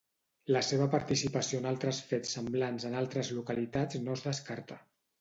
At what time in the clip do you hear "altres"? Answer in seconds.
1.73-2.01, 3.05-3.33